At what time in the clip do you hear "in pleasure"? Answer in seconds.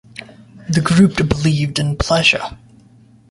1.77-2.57